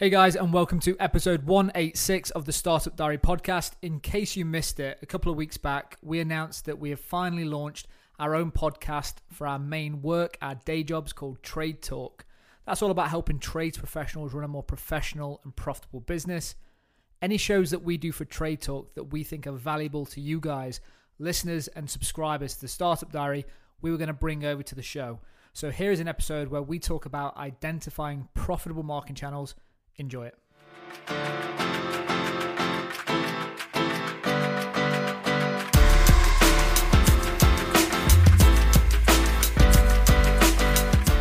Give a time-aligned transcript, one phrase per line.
[0.00, 3.72] Hey guys, and welcome to episode 186 of the Startup Diary podcast.
[3.82, 7.00] In case you missed it, a couple of weeks back, we announced that we have
[7.00, 7.86] finally launched
[8.18, 12.24] our own podcast for our main work, our day jobs called Trade Talk.
[12.64, 16.54] That's all about helping trades professionals run a more professional and profitable business.
[17.20, 20.40] Any shows that we do for Trade Talk that we think are valuable to you
[20.40, 20.80] guys,
[21.18, 23.44] listeners and subscribers to the Startup Diary,
[23.82, 25.20] we were going to bring over to the show.
[25.52, 29.54] So here's an episode where we talk about identifying profitable marketing channels
[29.96, 30.34] Enjoy it.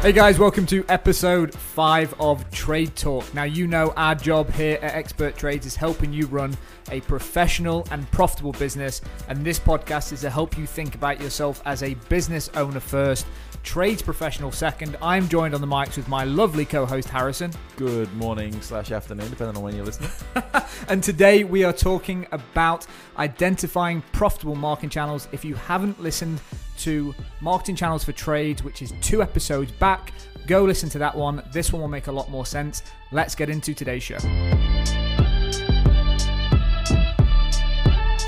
[0.01, 3.31] Hey guys, welcome to episode 5 of Trade Talk.
[3.33, 6.55] Now, you know our job here at Expert Trades is helping you run
[6.89, 11.61] a professional and profitable business, and this podcast is to help you think about yourself
[11.65, 13.25] as a business owner first
[13.63, 14.97] trades professional second.
[15.01, 17.51] I'm joined on the mics with my lovely co-host Harrison.
[17.75, 20.11] Good morning slash afternoon, depending on when you're listening.
[20.87, 25.27] and today we are talking about identifying profitable marketing channels.
[25.31, 26.41] If you haven't listened
[26.79, 30.13] to Marketing Channels for Trades, which is two episodes back,
[30.47, 31.43] go listen to that one.
[31.51, 32.83] This one will make a lot more sense.
[33.11, 34.19] Let's get into today's show.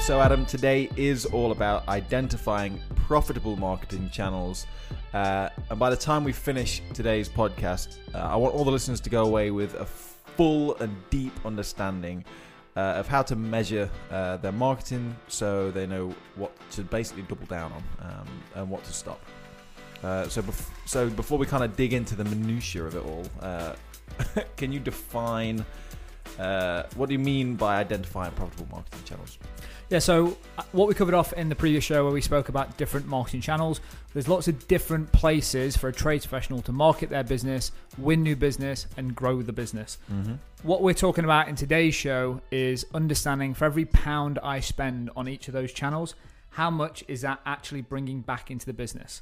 [0.02, 4.66] So, Adam, today is all about identifying profitable marketing channels.
[5.14, 9.02] Uh, and by the time we finish today's podcast, uh, I want all the listeners
[9.02, 12.24] to go away with a full and deep understanding
[12.78, 17.46] uh, of how to measure uh, their marketing so they know what to basically double
[17.48, 19.20] down on um, and what to stop.
[20.02, 23.26] Uh, so, bef- so before we kind of dig into the minutiae of it all,
[23.42, 23.76] uh,
[24.56, 25.66] can you define
[26.96, 29.38] what do you mean by identifying profitable marketing channels?
[29.92, 32.78] Yeah, so uh, what we covered off in the previous show where we spoke about
[32.78, 33.82] different marketing channels,
[34.14, 38.38] there's lots of different places for a trade professional to market their business, win new
[38.38, 39.98] business, and grow the business.
[40.10, 40.36] Mm-hmm.
[40.64, 45.28] What we're talking about in today's show is understanding for every pound I spend on
[45.28, 46.16] each of those channels,
[46.52, 49.22] how much is that actually bringing back into the business?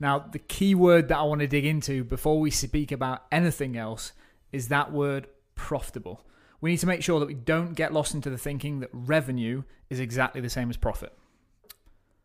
[0.00, 3.76] Now, the key word that I want to dig into before we speak about anything
[3.76, 4.12] else
[4.50, 5.26] is that word
[5.56, 6.22] profitable
[6.60, 9.62] we need to make sure that we don't get lost into the thinking that revenue
[9.90, 11.12] is exactly the same as profit.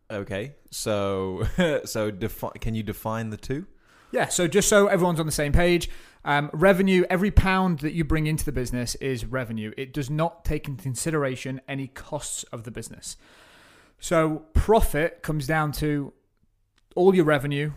[0.09, 1.43] Okay, so
[1.85, 3.65] so defi- can you define the two?
[4.11, 5.89] Yeah, so just so everyone's on the same page,
[6.25, 9.71] um, revenue, every pound that you bring into the business is revenue.
[9.77, 13.15] It does not take into consideration any costs of the business.
[13.99, 16.11] So profit comes down to
[16.95, 17.71] all your revenue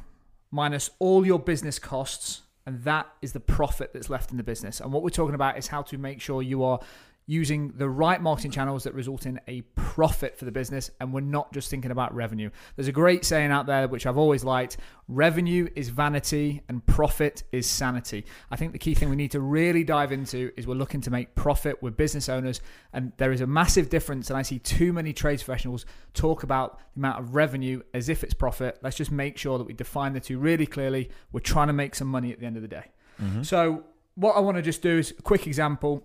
[0.51, 4.81] minus all your business costs and that is the profit that's left in the business.
[4.81, 6.81] And what we're talking about is how to make sure you are
[7.27, 11.21] using the right marketing channels that result in a profit for the business and we're
[11.21, 12.51] not just thinking about revenue.
[12.77, 14.77] There's a great saying out there which I've always liked,
[15.09, 18.27] revenue is vanity and profit is sanity.
[18.51, 21.11] I think the key thing we need to really dive into is we're looking to
[21.11, 22.61] make profit, we're business owners
[22.93, 26.79] and there is a massive difference and I see too many trades professionals talk about
[26.95, 28.79] the amount of revenue as if it's profit.
[28.83, 31.11] Let's just make sure that we define the two really clearly.
[31.33, 32.91] We're trying to make some money at the end of the day.
[33.23, 33.45] Mm-hmm.
[33.45, 33.85] So
[34.15, 36.05] what I want to just do is a quick example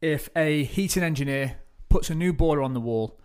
[0.00, 1.56] if a heating engineer
[1.88, 3.18] puts a new boiler on the wall,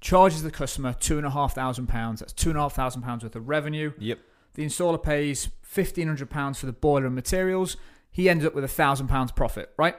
[0.00, 2.20] charges the customer two and a half thousand pounds.
[2.20, 3.92] That's two and a half thousand pounds worth of revenue.
[3.98, 4.18] Yep.
[4.54, 7.76] The installer pays fifteen hundred pounds for the boiler and materials.
[8.10, 9.96] He ends up with a thousand pounds profit, right?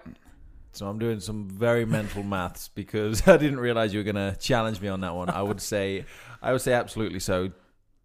[0.72, 4.38] So I'm doing some very mental maths because I didn't realize you were going to
[4.40, 5.30] challenge me on that one.
[5.30, 6.06] I would say,
[6.42, 7.52] I would say absolutely so.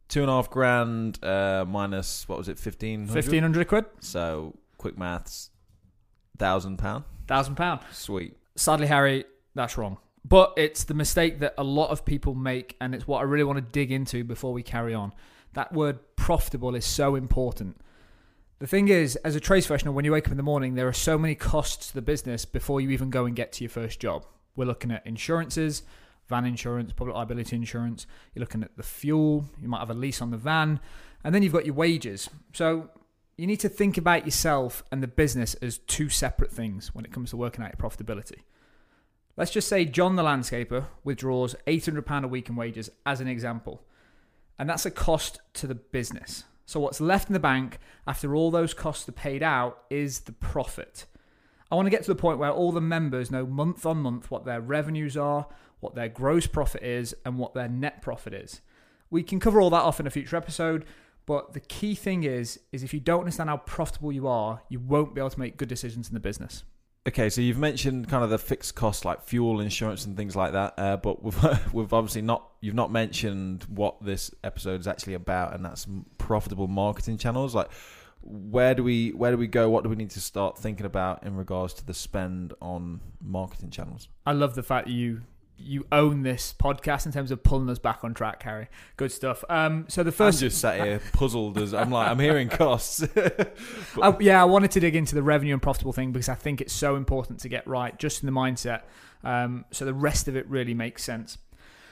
[0.08, 3.06] Two and a half grand uh, minus what was it, fifteen?
[3.06, 3.86] Fifteen hundred quid.
[4.00, 5.50] So quick maths,
[6.36, 7.04] thousand pound.
[7.32, 7.80] Thousand pound.
[7.92, 8.36] Sweet.
[8.56, 9.96] Sadly, Harry, that's wrong.
[10.22, 13.44] But it's the mistake that a lot of people make, and it's what I really
[13.44, 15.14] want to dig into before we carry on.
[15.54, 17.78] That word profitable is so important.
[18.58, 20.86] The thing is, as a trade professional, when you wake up in the morning, there
[20.86, 23.70] are so many costs to the business before you even go and get to your
[23.70, 24.26] first job.
[24.54, 25.84] We're looking at insurances,
[26.28, 28.06] van insurance, public liability insurance.
[28.34, 29.46] You're looking at the fuel.
[29.58, 30.80] You might have a lease on the van.
[31.24, 32.28] And then you've got your wages.
[32.52, 32.90] So
[33.36, 37.12] you need to think about yourself and the business as two separate things when it
[37.12, 38.40] comes to working out your profitability.
[39.36, 43.82] Let's just say John the landscaper withdraws £800 a week in wages as an example,
[44.58, 46.44] and that's a cost to the business.
[46.66, 50.32] So, what's left in the bank after all those costs are paid out is the
[50.32, 51.06] profit.
[51.70, 54.30] I want to get to the point where all the members know month on month
[54.30, 55.46] what their revenues are,
[55.80, 58.60] what their gross profit is, and what their net profit is.
[59.10, 60.84] We can cover all that off in a future episode,
[61.26, 64.80] but the key thing is, is if you don't understand how profitable you are, you
[64.80, 66.64] won't be able to make good decisions in the business.
[67.04, 70.52] Okay, so you've mentioned kind of the fixed costs like fuel, insurance, and things like
[70.52, 71.36] that, uh, but we've
[71.72, 75.86] we've obviously not you've not mentioned what this episode is actually about, and that's
[76.18, 77.56] profitable marketing channels.
[77.56, 77.70] Like,
[78.22, 79.68] where do we where do we go?
[79.68, 83.70] What do we need to start thinking about in regards to the spend on marketing
[83.70, 84.08] channels?
[84.24, 85.22] I love the fact that you
[85.62, 88.68] you own this podcast in terms of pulling us back on track, Harry.
[88.96, 89.44] Good stuff.
[89.48, 93.02] Um, so the first, I'm just sat here puzzled as I'm like I'm hearing costs.
[94.02, 96.60] I, yeah, I wanted to dig into the revenue and profitable thing because I think
[96.60, 98.82] it's so important to get right, just in the mindset.
[99.24, 101.38] Um, so the rest of it really makes sense.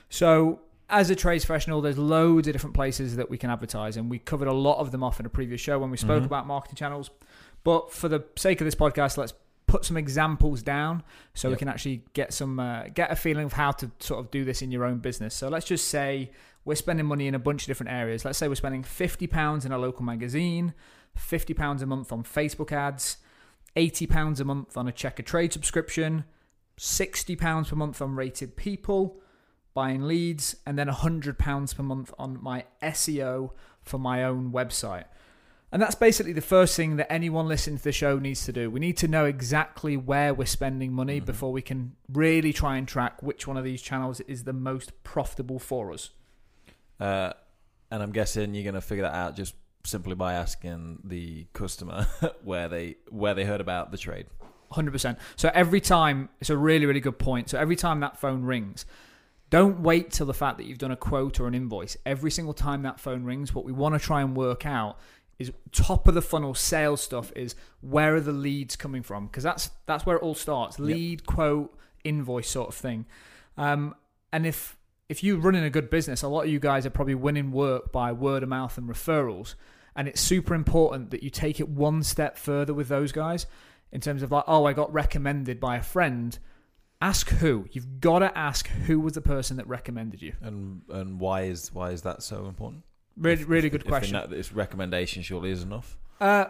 [0.08, 4.10] So as a trades professional, there's loads of different places that we can advertise, and
[4.10, 6.26] we covered a lot of them off in a previous show when we spoke Mhm.
[6.26, 7.10] about marketing channels.
[7.62, 9.34] But for the sake of this podcast, let's
[9.70, 11.00] put some examples down
[11.32, 14.28] so we can actually get some uh, get a feeling of how to sort of
[14.32, 15.32] do this in your own business.
[15.32, 16.32] So let's just say
[16.64, 18.24] we're spending money in a bunch of different areas.
[18.24, 20.74] Let's say we're spending fifty pounds in a local magazine,
[21.14, 23.18] fifty pounds a month on Facebook ads,
[23.76, 26.24] eighty pounds a month on a Checkatrade subscription,
[26.76, 29.20] sixty pounds per month on rated people
[29.72, 33.52] buying leads, and then £100 per month on my SEO
[33.82, 35.04] for my own website.
[35.72, 38.68] And that's basically the first thing that anyone listening to the show needs to do.
[38.70, 41.26] We need to know exactly where we're spending money Mhm.
[41.26, 44.92] before we can really try and track which one of these channels is the most
[45.04, 46.10] profitable for us.
[46.98, 47.32] uh,
[47.90, 52.06] and I'm guessing you're going to figure that out just simply by asking the customer
[52.44, 54.26] where they where they heard about the trade.
[54.72, 55.18] 100%.
[55.36, 57.48] So every time, it's a really, really good point.
[57.48, 58.84] So every time that phone rings,
[59.48, 61.96] don't wait till the fact that you've done a quote or an invoice.
[62.06, 64.98] Every single time that phone rings, what we want to try and work out
[65.40, 69.26] is top of the funnel sales stuff is where are the leads coming from?
[69.26, 70.78] Because that's that's where it all starts.
[70.78, 70.86] Yep.
[70.86, 73.06] Lead, quote, invoice sort of thing.
[73.56, 73.94] Um,
[74.32, 74.76] and if
[75.08, 77.90] if you're running a good business, a lot of you guys are probably winning work
[77.90, 79.54] by word of mouth and referrals.
[79.96, 83.46] And it's super important that you take it one step further with those guys
[83.90, 86.38] in terms of like, oh, I got recommended by a friend.
[87.00, 87.66] Ask who.
[87.72, 90.34] You've got to ask who was the person that recommended you.
[90.42, 92.84] And and why is why is that so important?
[93.16, 94.20] Really, really if- good if question.
[94.30, 95.98] this recommendation surely is enough.
[96.20, 96.46] Uh,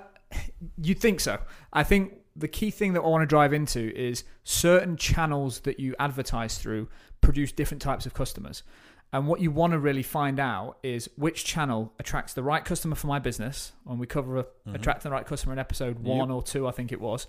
[0.80, 1.38] you'd think so.
[1.72, 5.80] I think the key thing that I want to drive into is certain channels that
[5.80, 6.88] you advertise through
[7.20, 8.62] produce different types of customers.
[9.12, 12.94] And what you want to really find out is which channel attracts the right customer
[12.94, 13.72] for my business.
[13.88, 14.76] And we cover a, Mhm.
[14.76, 16.16] attracting the right customer in episode Yep.
[16.16, 17.26] one or two, I think it was.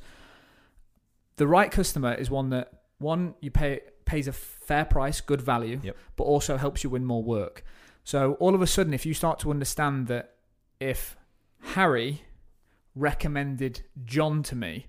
[1.38, 5.80] The right customer is one that one you pay pays a fair price, good value,
[5.82, 5.98] Yep.
[6.18, 7.64] but also helps you win more work.
[8.04, 10.36] So all of a sudden, if you start to understand that
[10.80, 11.16] if
[11.62, 12.24] Harry
[12.96, 14.88] recommended John to me,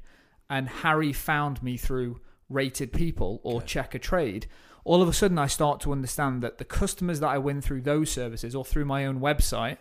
[0.52, 2.20] and Harry found me through
[2.50, 3.80] rated people or Okay.
[3.80, 4.44] Checkatrade,
[4.84, 7.80] all of a sudden I start to understand that the customers that I win through
[7.82, 9.78] those services or through my own website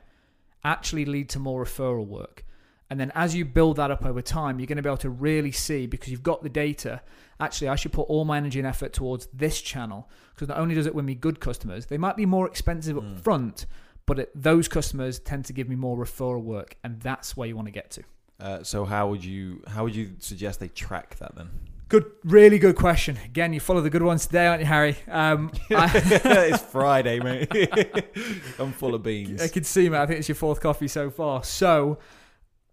[0.63, 2.45] actually lead to more referral work.
[2.91, 5.09] And then as you build that up over time, you're going to be able to
[5.09, 7.01] really see because you've got the data.
[7.39, 10.75] Actually, I should put all my energy and effort towards this channel because not only
[10.75, 13.19] does it win me good customers, they might be more expensive up Mm.
[13.21, 13.65] front,
[14.05, 17.55] but it, those customers tend to give me more referral work, and that's where you
[17.55, 18.03] want to get to.
[18.41, 21.49] Uh, so how would you how would you suggest they track that then?
[21.87, 23.17] Good, really good question.
[23.23, 24.95] Again, you follow the good ones today, aren't you, Harry?
[25.07, 27.49] Um, I, it's Friday, mate.
[28.59, 29.41] I'm full of beans.
[29.41, 29.99] I can see, mate.
[29.99, 31.43] I think it's your fourth coffee so far.
[31.43, 31.97] So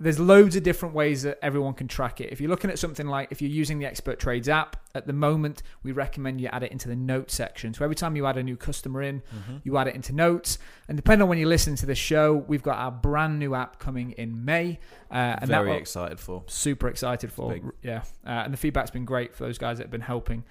[0.00, 2.30] there's loads of different ways that everyone can track it.
[2.30, 5.12] If you're looking at something like if you're using the Expert Trades app, at the
[5.12, 7.74] moment we recommend you add it into the notes section.
[7.74, 9.60] So every time you add a new customer in, Mhm.
[9.64, 10.58] you add it into notes.
[10.86, 13.80] And depending on when you listen to the show, we've got our brand new app
[13.80, 14.78] coming in May.
[15.10, 16.44] Uh, and that Very will- excited for.
[16.46, 17.52] super excited for.
[17.52, 17.64] big.
[17.82, 20.44] Yeah, uh, and the feedback's been great for those guys that have been helping.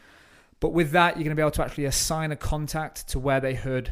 [0.60, 3.39] But with that, you're going to be able to actually assign a contact to where
[3.39, 3.92] they heard,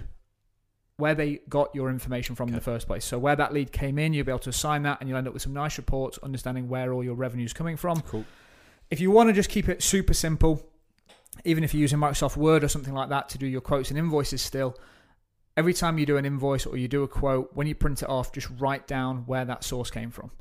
[0.98, 3.04] where they got your information from in the first place.
[3.04, 5.28] So where that lead came in, you'll be able to assign that, and you'll end
[5.28, 8.02] up with some nice reports, understanding where all your revenue is coming from.
[8.02, 8.26] Cool.
[8.90, 10.66] If you want to just keep it super simple,
[11.44, 14.00] even if you're using Microsoft Word or something like that to do your quotes and
[14.00, 14.78] invoices still,
[15.58, 18.10] every time you do an invoice or you do a quote, when you print it
[18.10, 20.32] off, just write down where that source came from.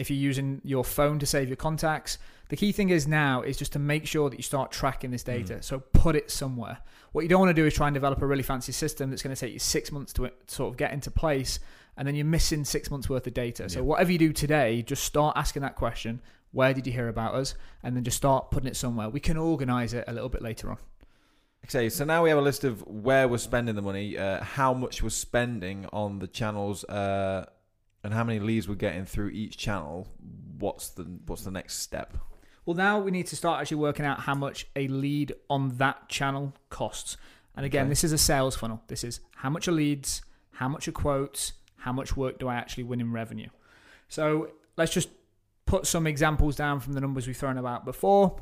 [0.00, 2.16] If you're using your phone to save your contacts,
[2.48, 5.22] the key thing is now is just to make sure that you start tracking this
[5.22, 5.54] data.
[5.56, 5.64] Mm.
[5.64, 6.78] So put it somewhere.
[7.12, 9.22] What you don't want to do is try and develop a really fancy system that's
[9.22, 11.60] going to take you six months to sort of get into place,
[11.96, 13.68] and then you're missing six months worth of data.
[13.68, 13.84] So Yeah.
[13.84, 17.54] whatever you do today, just start asking that question: Where did you hear about us?
[17.82, 19.10] And then just start putting it somewhere.
[19.10, 20.78] We can organize it a little bit later on.
[21.66, 24.72] Okay, so now we have a list of where we're spending the money, uh, how
[24.72, 27.44] much we're spending on the channels, uh,
[28.02, 30.08] and how many leads we're getting through each channel.
[30.58, 32.16] What's the what's the next step?
[32.66, 36.08] Well, now we need to start actually working out how much a lead on that
[36.08, 37.16] channel costs.
[37.56, 37.88] And again, Okay.
[37.90, 38.82] this is a sales funnel.
[38.86, 42.54] This is how much are leads, how much are quotes, how much work do I
[42.56, 43.48] actually win in revenue.
[44.08, 45.08] So let's just
[45.66, 48.36] put some examples down from the numbers we've thrown about before.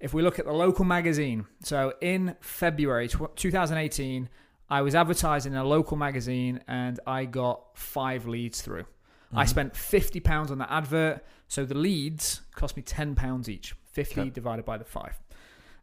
[0.00, 4.28] If we look at the local magazine, so in February 2018,
[4.70, 8.86] I was advertising in a local magazine and I got five leads through.
[9.34, 9.48] I Mhm.
[9.48, 13.74] spent fifty pounds on that advert, so the leads cost me ten pounds each.
[13.84, 14.30] Fifty Okay.
[14.30, 15.20] divided by the five,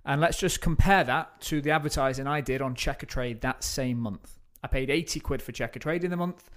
[0.05, 4.37] and let's just compare that to the advertising I did on Checkatrade that same month.
[4.63, 6.49] I paid eighty quid for Checkatrade in the month,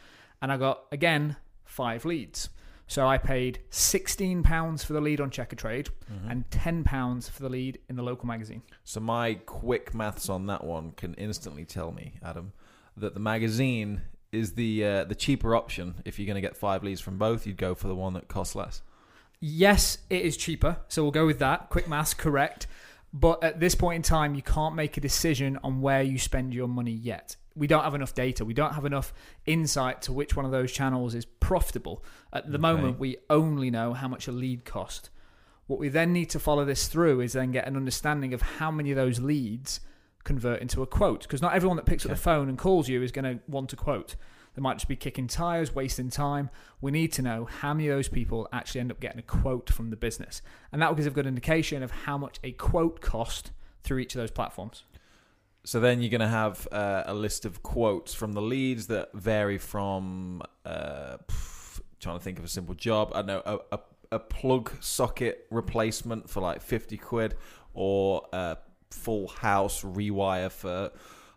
[0.42, 2.48] and I got again five leads.
[2.86, 6.30] So I paid sixteen pounds for the lead on Checkatrade Mhm.
[6.30, 8.62] and ten pounds for the lead in the local magazine.
[8.84, 12.52] So my quick maths on that one can instantly tell me, Adam,
[12.96, 14.02] that the magazine
[14.34, 15.96] is the uh, the cheaper option.
[16.04, 18.28] If you're going to get five leads from both, you'd go for the one that
[18.28, 18.82] costs less.
[19.40, 21.68] Yes, it is cheaper, so we'll go with that.
[21.68, 22.66] Quick maths, correct.
[23.12, 26.52] But at this point in time, you can't make a decision on where you spend
[26.54, 27.36] your money yet.
[27.54, 28.44] We don't have enough data.
[28.44, 29.12] We don't have enough
[29.46, 32.02] insight to which one of those channels is profitable.
[32.32, 32.62] At the Okay.
[32.62, 35.10] moment, we only know how much a lead cost.
[35.68, 38.70] What we then need to follow this through is then get an understanding of how
[38.72, 39.80] many of those leads
[40.24, 41.22] convert into a quote.
[41.22, 43.72] Because not everyone that picks up the phone and calls you is going to want
[43.72, 44.16] a quote.
[44.54, 46.48] They might just be kicking tires, wasting time.
[46.80, 49.70] We need to know how many of those people actually end up getting a quote
[49.70, 50.42] from the business.
[50.70, 53.50] And that will give us a good indication of how much a quote cost
[53.82, 54.84] through each of those platforms.
[55.64, 59.12] So then you're going to have uh, a list of quotes from the leads that
[59.14, 63.10] vary from uh, pff, trying to think of a simple job.
[63.14, 63.80] I don't know a, a,
[64.12, 67.34] a plug socket replacement for like fifty quid,
[67.72, 68.58] or a
[68.94, 70.90] full house rewire for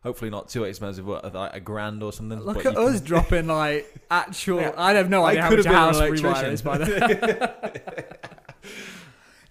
[0.03, 2.39] hopefully not too expensive, like a grand or something.
[2.39, 4.61] Look But at you can- us dropping like actual.
[4.61, 4.73] Yeah.
[4.77, 8.05] I have no I idea how could much a house rewire is by the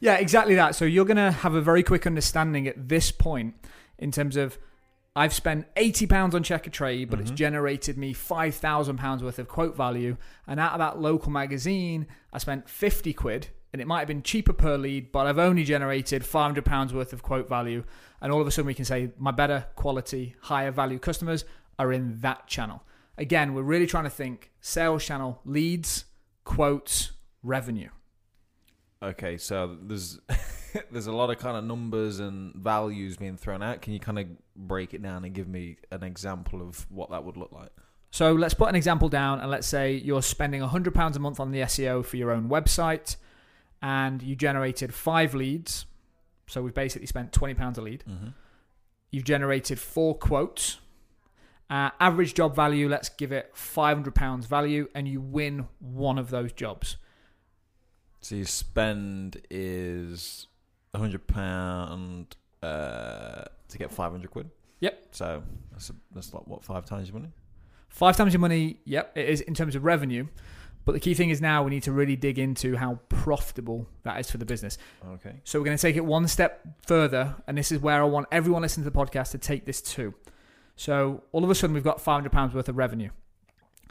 [0.01, 0.75] Yeah, exactly that.
[0.75, 3.55] So you're going to have a very quick understanding at this point
[3.99, 4.59] in terms of
[5.19, 7.37] I've spent eighty pounds on Checkatrade, but it's Mhm.
[7.37, 10.19] generated me five thousand pounds worth of quote value.
[10.47, 14.23] And out of that local magazine, I spent fifty quid, and it might have been
[14.23, 17.85] cheaper per lead, but I've only generated five hundred pounds worth of quote value.
[18.23, 21.45] And all of a sudden, we can say my better quality, higher value customers
[21.79, 22.83] are in that channel.
[23.19, 26.07] Again, we're really trying to think sales channel, leads,
[26.45, 27.91] quotes, revenue.
[29.03, 30.21] Okay, so there's
[30.91, 33.83] there's a lot of kind of numbers and values being thrown out.
[33.83, 37.25] Can you kind of break it down and give me an example of what that
[37.25, 37.73] would look like?
[38.11, 41.51] So let's put an example down and let's say you're spending £100 a month on
[41.51, 43.17] the SEO for your own website
[43.83, 45.87] and you generated five leads.
[46.47, 48.05] So we've basically spent £20 a lead.
[48.09, 48.29] Mm-hmm.
[49.11, 50.79] You've generated four quotes.
[51.69, 56.53] Uh, average job value, let's give it £500 value, and you win one of those
[56.53, 56.97] jobs.
[58.21, 60.47] So your spend is
[60.95, 64.51] a hundred pound uh, to get five hundred quid.
[64.81, 65.09] Yep.
[65.13, 67.33] So that's a, that's like what five times your money.
[67.89, 70.27] Five times your money, yep, it is in terms of revenue.
[70.87, 74.19] But the key thing is now we need to really dig into how profitable that
[74.21, 74.79] is for the business.
[75.15, 75.35] Okay.
[75.45, 78.29] So we're going to take it one step further, and this is where I want
[78.33, 80.15] everyone listening to the podcast to take this to.
[80.77, 83.11] So all of a sudden, we've got five hundred pounds worth of revenue.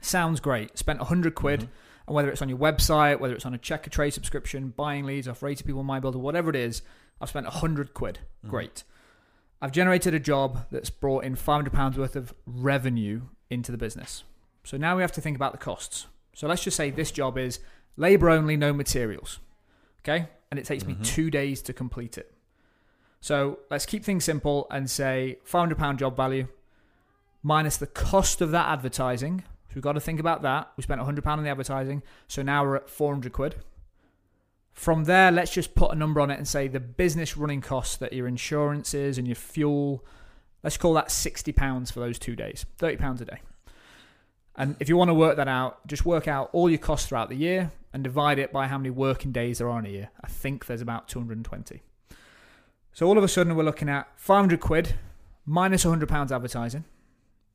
[0.02, 0.78] Sounds great.
[0.78, 1.68] Spent hundred quid, Mhm.
[2.08, 5.28] and whether it's on your website, whether it's on a check Checkatrade subscription, buying leads
[5.28, 6.82] off rated people, my builder, whatever it is,
[7.20, 8.20] I've spent hundred quid.
[8.46, 8.50] Mhm.
[8.50, 8.84] Great.
[9.62, 13.78] I've generated a job that's brought in five hundred pounds worth of revenue into the
[13.78, 14.24] business.
[14.64, 16.08] So now we have to think about the costs.
[16.36, 17.60] So let's just say this job is
[17.98, 19.40] labor only, no materials.
[20.04, 20.28] Okay?
[20.52, 21.04] And it takes me Mhm.
[21.04, 22.32] two days to complete it.
[23.20, 26.48] So let's keep things simple and say £500 job value
[27.42, 29.40] minus the cost of that advertising.
[29.70, 30.72] So we've got to think about that.
[30.78, 32.04] We spent £100 on the advertising.
[32.28, 33.56] So now we're at 400 quid.
[34.74, 37.96] From there, let's just put a number on it and say the business running costs
[37.98, 40.06] that your insurances and your fuel,
[40.64, 43.40] let's call that £60 for those two days, £30 a day.
[44.58, 47.30] And if you want to work that out, just work out all your costs throughout
[47.30, 50.10] the year and divide it by how many working days there are in a year.
[50.24, 51.82] I think there's about 220.
[52.94, 54.96] So all of a sudden, we're looking at 500 quid
[55.46, 56.86] minus 100 pounds advertising,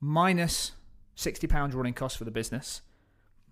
[0.00, 0.73] minus
[1.14, 2.83] 60 pounds running costs for the business,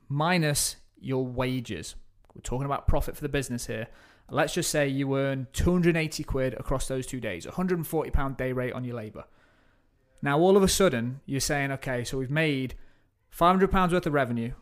[0.09, 1.95] minus your wages.
[2.35, 3.89] We're talking about profit for the business here.
[4.31, 8.75] Let's just say you earn 280 quid across those two days, 140 pound day rate
[8.75, 9.25] on your labour.
[10.21, 12.75] Now, all of a sudden, you're saying, okay, so we've made
[13.39, 14.53] 500 pounds worth of revenue.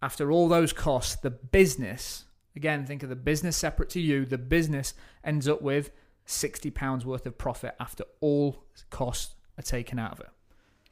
[0.00, 4.38] After all those costs, the business, again, think of the business separate to you, the
[4.38, 4.94] business
[5.24, 5.90] ends up with
[6.24, 10.28] 60 pounds worth of profit after all costs are taken out of it.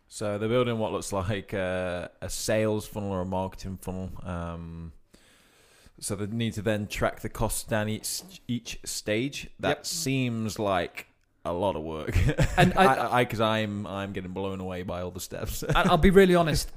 [0.09, 4.11] So they're building what looks like a, a sales funnel or a marketing funnel.
[4.25, 4.93] Um,
[6.00, 9.50] so they need to then track the costs down each each stage.
[9.61, 9.87] That Yep.
[9.87, 11.07] seems like
[11.45, 12.17] a lot of work.
[12.57, 15.62] And I- I, because I'm I'm getting blown away by all the steps.
[15.62, 16.71] And I'll be really honest.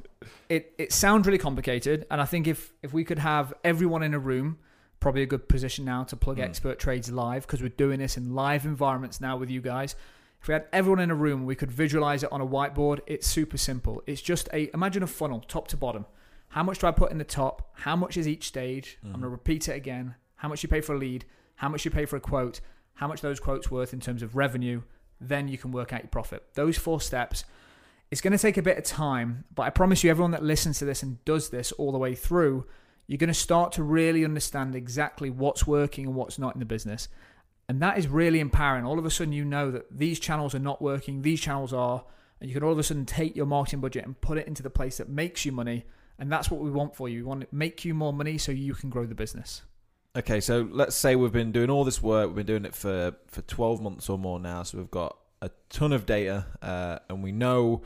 [0.50, 4.14] It it sounds really complicated, and I think if if we could have everyone in
[4.14, 4.58] a room,
[5.00, 6.44] probably a good position now to plug Mm.
[6.44, 9.96] expert trades live because we're doing this in live environments now with you guys.
[10.42, 13.00] If we had everyone in a room, we could visualize it on a whiteboard.
[13.08, 14.04] It's super simple.
[14.06, 16.06] It's just a imagine a funnel, top to bottom.
[16.50, 17.72] How much do I put in the top?
[17.76, 18.98] How much is each stage?
[19.04, 19.12] I'm Mhm.
[19.14, 20.16] going to repeat it again.
[20.36, 21.26] How much you pay for a lead?
[21.56, 22.60] How much you pay for a quote?
[22.96, 24.82] How much those quotes worth in terms of revenue?
[25.20, 26.44] Then you can work out your profit.
[26.56, 27.46] Those four steps.
[28.12, 30.80] It's going to take a bit of time, but I promise you, everyone that listens
[30.80, 32.68] to this and does this all the way through,
[33.08, 36.66] you're going to start to really understand exactly what's working and what's not in the
[36.66, 37.08] business.
[37.70, 38.86] And that is really empowering.
[38.86, 42.04] All of a sudden, you know that these channels are not working, these channels are,
[42.42, 44.62] and you can all of a sudden take your marketing budget and put it into
[44.62, 45.86] the place that makes you money.
[46.20, 47.20] And that's what we want for you.
[47.20, 49.62] We want to make you more money so you can grow the business.
[50.18, 52.28] Okay, so let's say we've been doing all this work.
[52.28, 54.64] We've been doing it for for twelve months or more now.
[54.64, 57.82] So we've got a ton of data, uh, and we know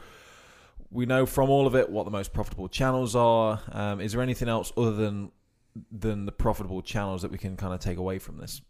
[0.91, 3.59] we know from all of it what the most profitable channels are.
[3.71, 5.31] Um, is there anything else other than
[5.91, 8.61] than the profitable channels that we can kind of take away from this?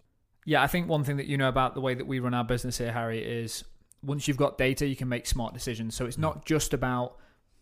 [0.46, 2.44] Yeah, I think one thing that you know about the way that we run our
[2.44, 3.64] business here, Harry, is
[4.04, 5.96] once you've got data, you can make smart decisions.
[5.96, 7.18] So it's not just about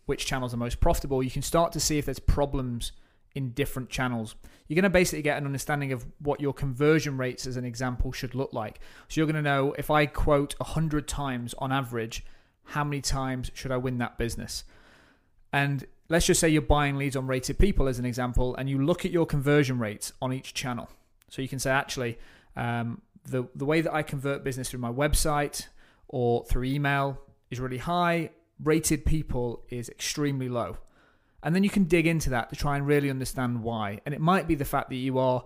[0.06, 1.22] which channels are most profitable.
[1.22, 2.92] You can start to see if there's problems
[3.34, 4.36] in different channels.
[4.68, 8.12] You're going to basically get an understanding of what your conversion rates, as an example,
[8.12, 8.80] should look like.
[9.08, 12.24] So you're going to know if I quote 100 times on average,
[12.64, 14.64] how many times should I win that business?
[15.52, 18.84] And let's just say you're buying leads on rated people, as an example, and you
[18.84, 20.88] look at your conversion rates on each channel.
[21.28, 22.18] So you can say, actually,
[22.56, 25.68] um, the the way that I convert business through my website
[26.08, 28.30] or through email is really high.
[28.62, 30.78] Rated people is extremely low.
[31.44, 34.00] And then you can dig into that to try and really understand why.
[34.06, 35.44] And it might be the fact that you are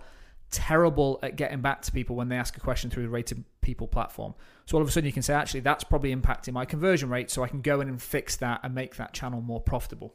[0.51, 3.87] terrible at getting back to people when they ask a question through the rated people
[3.87, 4.35] platform.
[4.65, 7.31] So all of a sudden you can say, actually, that's probably impacting my conversion rate.
[7.31, 10.15] So I can go in and fix that and make that channel more profitable.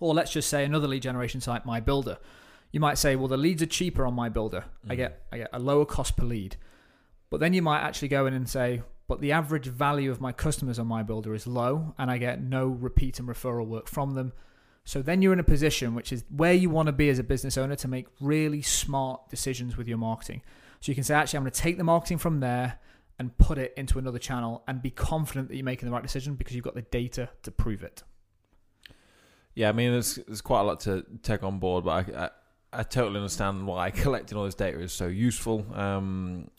[0.00, 2.18] Or let's just say another lead generation site, My Builder.
[2.72, 4.64] You might say, well, the leads are cheaper on My Builder.
[4.88, 4.96] I Mhm.
[4.96, 6.56] get I get a lower cost per lead.
[7.28, 10.32] But then you might actually go in and say, but the average value of my
[10.32, 14.12] customers on My Builder is low, and I get no repeat and referral work from
[14.14, 14.32] them.
[14.84, 17.22] So then you're in a position which is where you want to be as a
[17.22, 20.42] business owner to make really smart decisions with your marketing.
[20.80, 22.78] So you can say, actually, I'm going to take the marketing from there
[23.18, 26.34] and put it into another channel and be confident that you're making the right decision
[26.34, 28.02] because you've got the data to prove it.
[29.54, 32.30] Yeah, I mean, there's there's quite a lot to take on board, but I, I,
[32.80, 35.66] I totally understand why collecting all this data is so useful.
[35.74, 36.50] Um,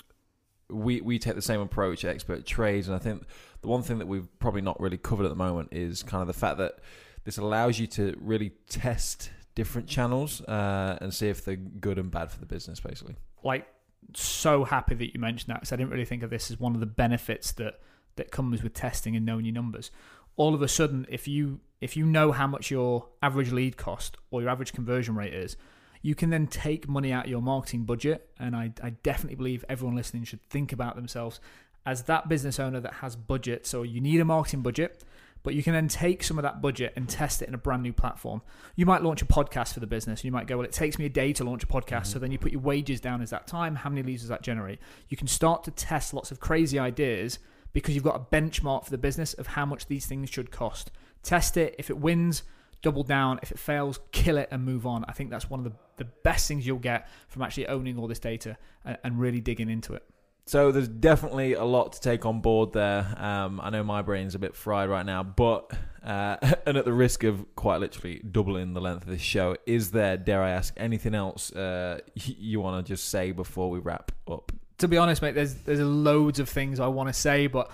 [0.69, 3.23] we we take the same approach at Expert Trades, and I think
[3.61, 6.27] the one thing that we've probably not really covered at the moment is kind of
[6.27, 6.79] the fact that
[7.23, 12.09] this allows you to really test different channels uh, and see if they're good and
[12.09, 13.15] bad for the business, basically.
[13.43, 13.67] like
[14.15, 16.73] so happy that you mentioned that because I didn't really think of this as one
[16.73, 17.79] of the benefits that
[18.15, 19.91] that comes with testing and knowing your numbers.
[20.35, 24.17] All of a sudden, if you if you know how much your average lead cost
[24.29, 25.57] or your average conversion rate is,
[26.01, 28.29] you can then take money out of your marketing budget.
[28.39, 31.39] And I, I definitely believe everyone listening should think about themselves
[31.85, 33.65] as that business owner that has budget.
[33.65, 35.03] So you need a marketing budget,
[35.43, 37.83] but you can then take some of that budget and test it in a brand
[37.83, 38.41] new platform.
[38.75, 40.23] You might launch a podcast for the business.
[40.23, 42.07] You might go, well, it takes me a day to launch a podcast.
[42.07, 42.19] So mm-hmm.
[42.21, 43.75] then you put your wages down as that time.
[43.75, 44.79] How many leads does that generate?
[45.09, 47.39] You can start to test lots of crazy ideas
[47.73, 50.91] because you've got a benchmark for the business of how much these things should cost.
[51.23, 51.75] Test it.
[51.79, 52.43] If it wins,
[52.81, 53.39] double down.
[53.41, 55.05] If it fails, kill it and move on.
[55.07, 58.07] I think that's one of the, the best things you'll get from actually owning all
[58.07, 60.03] this data and, and really digging into it.
[60.51, 63.07] So there's definitely a lot to take on board there.
[63.17, 65.71] Um, I know my brain's a bit fried right now, but
[66.03, 66.35] uh,
[66.65, 70.17] and at the risk of quite literally doubling the length of this show, is there,
[70.17, 74.51] dare I ask, anything else uh, you want to just say before we wrap up?
[74.79, 77.71] to be honest, mate, there's there's loads of things I want to say, but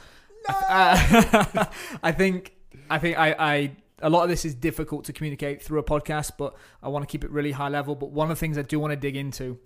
[0.47, 1.65] uh,
[2.03, 2.53] I think
[2.91, 3.71] I think I, I
[4.03, 7.11] a lot of this is difficult to communicate through a podcast, but I want to
[7.11, 7.95] keep it really high level.
[7.95, 9.57] But one of the things I do want to dig into,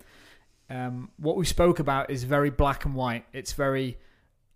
[0.72, 3.26] um, what we spoke about is very black and white.
[3.32, 3.98] It's very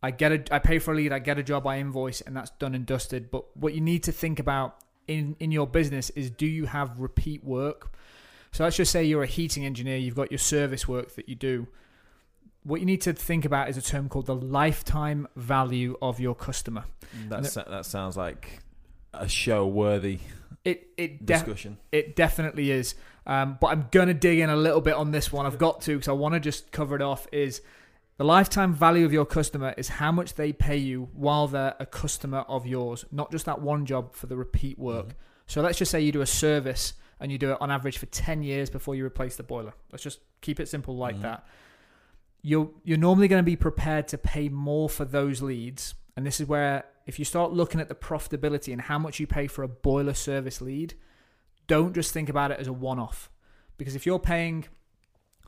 [0.03, 2.35] I get a I pay for a lead, I get a job, I invoice, and
[2.37, 3.31] that's done and dusted.
[3.31, 4.77] But what you need to think about
[5.07, 7.93] in in your business is do you have repeat work?
[8.53, 11.35] So let's just say you're a heating engineer, you've got your service work that you
[11.35, 11.67] do
[12.67, 16.35] what you need to think about is a term called the lifetime value of your
[16.35, 16.85] customer.
[17.29, 18.59] That's, that sounds like
[19.15, 20.19] a show worthy
[20.67, 21.79] It it de- discussion.
[21.93, 22.95] it definitely is.
[23.27, 25.47] Um, but I'm gonna dig in a little bit on this one.
[25.47, 27.27] I've got to because I want to just cover it off.
[27.33, 27.63] Is
[28.19, 31.87] the lifetime value of your customer is how much they pay you while they're a
[31.87, 35.15] customer of yours, not just that one job for the repeat work.
[35.47, 38.07] So let's just say you do a service and you do it on average for
[38.07, 39.75] 10 years before you replace the boiler.
[39.93, 41.23] Let's just keep it simple like Mhm.
[41.23, 41.47] that.
[42.43, 45.95] You're you're normally going to be prepared to pay more for those leads.
[46.17, 49.27] And this is where if you start looking at the profitability and how much you
[49.27, 50.95] pay for a boiler service lead,
[51.67, 53.31] don't just think about it as a one-off.
[53.77, 54.67] Because if you're paying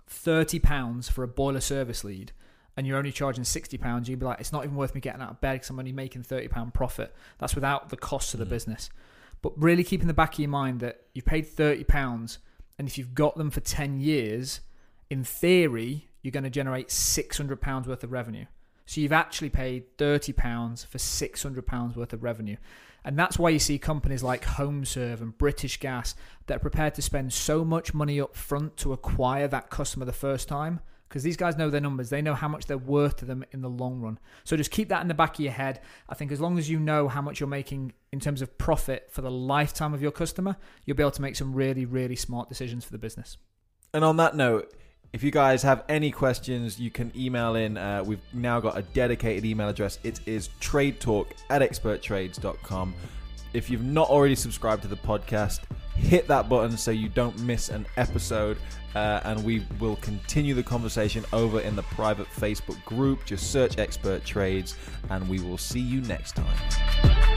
[0.07, 2.33] 30 pounds for a boiler service lead
[2.77, 5.23] and you're only charging 60 pounds, you'd be like it's not even worth me getting
[5.23, 7.15] out of bed because I'm only making 30 pound profit.
[7.39, 8.51] That's without the cost of the Mhm.
[8.51, 8.91] business.
[9.41, 12.39] But really keep in the back of your mind that you've paid £30
[12.79, 14.61] and if you've got them for 10 years,
[15.11, 18.47] in theory, you're going to generate £600 worth of revenue.
[18.89, 22.57] So you've actually paid £30 for £600 worth of revenue.
[23.05, 26.15] And that's why you see companies like HomeServe and British Gas
[26.47, 30.13] that are prepared to spend so much money up front to acquire that customer the
[30.15, 32.09] first time because these guys know their numbers.
[32.09, 34.19] They know how much they're worth to them in the long run.
[34.45, 35.83] So just keep that in the back of your head.
[36.09, 39.09] I think as long as you know how much you're making in terms of profit
[39.11, 42.49] for the lifetime of your customer, you'll be able to make some really, really smart
[42.49, 43.37] decisions for the business.
[43.93, 44.73] And on that note,
[45.13, 47.77] if you guys have any questions, you can email in.
[47.77, 49.99] Uh, we've now got a dedicated email address.
[50.05, 52.95] It is tradetalk at experttrades.com.
[53.55, 55.61] If you've not already subscribed to the podcast,
[55.97, 58.59] hit that button so you don't miss an episode.
[58.95, 63.25] Uh, and we will continue the conversation over in the private Facebook group.
[63.25, 64.77] Just search Expert Trades,
[65.11, 67.28] and we will see you next time.